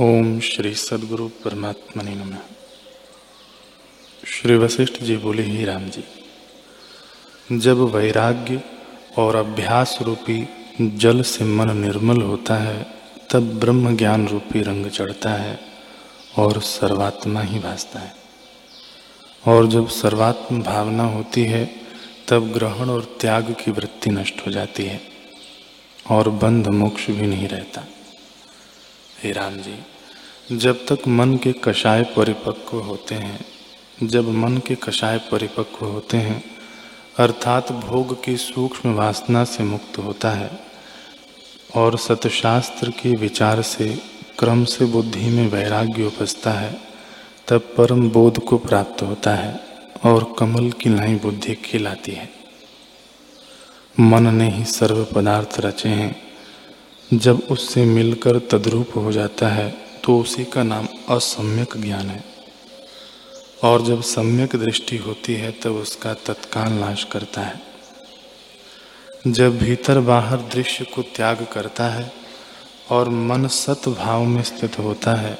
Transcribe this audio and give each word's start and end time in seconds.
ओम 0.00 0.40
श्री 0.40 0.74
सदगुरु 0.74 1.28
परमात्मा 1.28 2.02
नम। 2.02 2.36
श्री 4.26 4.56
वशिष्ठ 4.56 5.02
जी 5.02 5.16
बोले, 5.16 5.42
ही 5.42 5.64
राम 5.64 5.88
जी, 5.88 6.04
जब 7.58 7.78
वैराग्य 7.78 8.62
और 9.18 9.36
अभ्यास 9.36 9.98
रूपी 10.02 10.48
जल 10.80 11.22
से 11.22 11.44
मन 11.44 11.76
निर्मल 11.76 12.22
होता 12.22 12.54
है, 12.54 12.86
तब 13.32 13.42
ब्रह्म 13.42 13.96
ज्ञान 13.96 14.28
रूपी 14.28 14.62
रंग 14.62 14.86
चढ़ता 14.86 15.30
है 15.30 15.60
और 16.38 16.60
सर्वात्मा 16.62 17.40
ही 17.40 17.58
भासता 17.58 18.00
है। 18.00 18.14
और 19.48 19.66
जब 19.66 19.88
सर्वात्म 19.88 20.62
भावना 20.62 21.04
होती 21.04 21.44
है, 21.44 21.70
तब 22.28 22.52
ग्रहण 22.52 22.90
और 22.90 23.18
त्याग 23.20 23.56
की 23.64 23.70
वृत्ति 23.70 24.10
नष्ट 24.10 24.46
हो 24.46 24.50
जाती 24.50 24.84
है 24.84 25.00
और 26.10 26.28
बंध 26.28 26.68
मोक्ष 26.68 27.10
भी 27.10 27.26
नहीं 27.26 27.48
रहता। 27.48 27.84
हे 29.22 29.32
राम 29.32 29.56
जी, 29.56 29.78
जब 30.56 30.86
तक 30.86 30.98
मन 31.08 31.36
के 31.36 31.52
कषाय 31.52 32.02
परिपक्व 32.02 32.78
होते 32.78 33.14
हैं, 33.14 33.44
जब 34.02 34.28
मन 34.28 34.58
के 34.58 34.74
कषाय 34.74 35.18
परिपक्व 35.18 35.86
होते 35.86 36.16
हैं, 36.16 36.44
अर्थात 37.18 37.72
भोग 37.72 38.24
की 38.24 38.36
सूक्ष्म 38.36 38.94
वासना 38.94 39.44
से 39.44 39.64
मुक्त 39.64 39.98
होता 39.98 40.30
है, 40.30 40.60
और 41.76 41.98
सतशास्त्र 41.98 42.90
के 42.90 43.16
विचार 43.16 43.62
से, 43.62 44.02
क्रम 44.38 44.64
से 44.64 44.84
बुद्धि 44.84 45.30
में 45.30 45.48
वैराग्य 45.48 46.04
उपजता 46.04 46.50
है, 46.50 46.80
तब 47.48 47.74
परम 47.76 48.10
बोध 48.10 48.38
को 48.38 48.58
प्राप्त 48.58 49.02
होता 49.02 49.34
है, 49.34 49.60
और 50.04 50.34
कमल 50.38 50.70
की 50.70 50.90
नई 50.90 51.14
बुद्धि 51.14 51.54
खिलाती 51.54 52.12
है। 52.12 52.30
मन 54.00 54.34
ने 54.34 54.50
ही 54.50 54.64
सर्व 54.64 55.04
पदार्थ 55.04 55.60
रचे 55.60 55.88
हैं 55.88 56.23
जब 57.12 57.42
उससे 57.50 57.84
मिलकर 57.84 58.38
तद्रूप 58.38 58.90
हो 58.96 59.12
जाता 59.12 59.48
है 59.48 59.70
तो 60.04 60.18
उसी 60.20 60.44
का 60.44 60.62
नाम 60.62 60.88
असम्यक 61.08 61.76
ज्ञान 61.76 62.06
है। 62.06 62.24
और 63.64 63.82
जब 63.82 64.02
सम्यक 64.02 64.56
दृष्टि 64.56 64.96
होती 64.96 65.34
है, 65.34 65.50
तब 65.50 65.70
उसका 65.70 66.14
तत्काल 66.14 66.72
नाश 66.72 67.04
करता 67.04 67.40
है। 67.40 67.60
जब 69.26 69.58
भीतर 69.58 70.00
बाहर 70.00 70.36
दृश्य 70.36 70.84
को 70.84 71.02
त्याग 71.02 71.46
करता 71.52 71.84
है 71.84 72.12
और 72.90 73.08
मन 73.08 73.46
सत 73.46 73.88
भाव 73.88 74.24
में 74.24 74.42
स्थित 74.42 74.78
होता 74.78 75.14
है, 75.14 75.38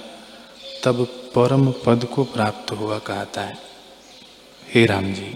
तब 0.85 1.05
परम 1.05 1.71
पद 1.71 2.05
को 2.05 2.25
प्राप्त 2.25 2.73
हुआ 2.73 2.99
कहता 2.99 3.41
है। 3.41 3.57
हे 4.75 4.87
राम 4.87 5.13
जी, 5.15 5.35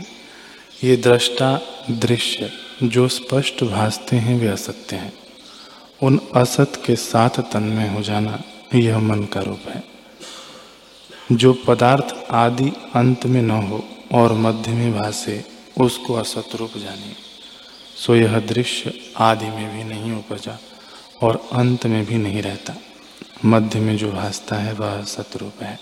ये 0.85 0.97
दृष्टा 0.97 1.61
दृश्य 1.91 2.51
जो 2.83 3.09
स्पष्ट 3.09 3.65
भासते 3.65 4.17
हैं, 4.17 4.41
वे 4.41 4.49
असत्य 4.49 4.97
हैं। 4.97 5.28
उन 6.03 6.21
असत 6.35 6.83
के 6.87 6.97
साथ 6.97 7.31
तन्मय 7.31 7.89
हो 7.89 8.03
जाना 8.03 8.43
यह 8.75 8.99
मन 8.99 9.25
का 9.25 9.41
रूप 9.41 9.61
है। 9.69 9.85
जो 11.33 11.53
पदार्थ 11.53 12.31
आदि 12.31 12.73
अंत 12.95 13.27
में 13.27 13.43
न 13.43 13.51
हो 13.51 13.85
और 14.13 14.33
मध्य 14.33 14.71
में 14.73 14.99
भाषे 14.99 15.45
उसको 15.81 16.15
असत 16.15 16.49
रूप 16.55 16.71
जाने। 16.79 17.13
सो 17.97 18.15
यह 18.15 18.41
दृश्य 18.41 18.93
आदि 19.17 19.45
में 19.45 19.77
भी 19.77 19.85
नहीं 19.85 20.13
उपजा 20.13 20.59
और 21.23 21.49
अंत 21.53 21.87
में 21.87 22.07
भी 22.07 22.15
नहीं 22.15 22.43
रहता। 22.43 22.75
मध्य 23.45 23.81
में 23.81 23.97
जो 23.97 24.13
भासता 24.13 24.57
है, 24.57 24.73
वह 24.73 25.03
सतरूप 25.03 25.63
है। 25.63 25.79